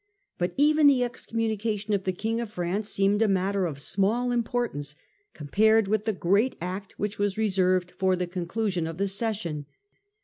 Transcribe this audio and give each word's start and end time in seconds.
But 0.39 0.55
even 0.57 0.87
the 0.87 1.01
excommu 1.01 1.47
nication 1.55 1.93
of 1.93 2.05
the 2.05 2.11
king 2.11 2.41
of 2.41 2.49
France 2.49 2.89
seemed 2.89 3.21
a 3.21 3.27
matter 3.27 3.67
of 3.67 3.79
small 3.79 4.31
importance 4.31 4.95
compared 5.35 5.87
with 5.87 6.05
the 6.05 6.11
great 6.13 6.55
act 6.59 6.97
which 6.97 7.19
was 7.19 7.37
reserved 7.37 7.91
for 7.91 8.15
the 8.15 8.25
conclusion 8.25 8.87
of 8.87 8.97
the 8.97 9.03
sessior. 9.03 9.63